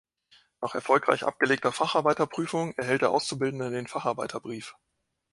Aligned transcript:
Nach 0.61 0.73
erfolgreich 0.73 1.21
abgelegter 1.25 1.71
Facharbeiterprüfung 1.71 2.73
erhält 2.75 3.03
der 3.03 3.11
Auszubildende 3.11 3.69
den 3.69 3.85
Facharbeiterbrief. 3.85 4.73